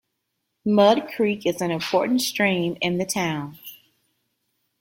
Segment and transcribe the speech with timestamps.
[0.65, 3.59] Mud Creek is an important stream in the town.